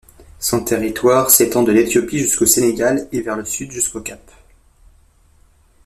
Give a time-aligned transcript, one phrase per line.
[0.39, 4.31] Son territoire s'étend de l'Éthiopie jusqu'au Sénégal et vers le Sud jusqu'au Cap.